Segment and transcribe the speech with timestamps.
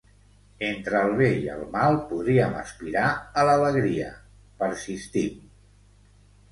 [0.67, 3.05] Entre el bé i el mal, podríem aspirar
[3.43, 4.09] a l'alegria.
[4.65, 5.39] Persistim.